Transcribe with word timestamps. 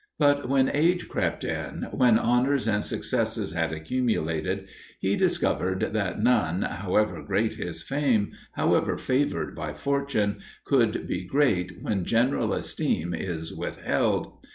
But 0.17 0.49
when 0.49 0.67
age 0.73 1.07
crept 1.07 1.45
on 1.45 1.87
when 1.91 2.17
honours 2.17 2.67
and 2.67 2.83
successes 2.83 3.51
had 3.51 3.71
accumulated 3.71 4.67
he 4.99 5.15
discovered 5.15 5.79
that 5.93 6.19
none, 6.19 6.63
however 6.63 7.21
great 7.21 7.53
his 7.53 7.83
fame, 7.83 8.31
however 8.53 8.97
favoured 8.97 9.53
by 9.55 9.73
fortune, 9.75 10.39
could 10.65 11.05
be 11.07 11.23
great 11.23 11.83
when 11.83 12.03
general 12.03 12.51
esteem 12.51 13.13
is 13.13 13.53
withheld. 13.53 14.39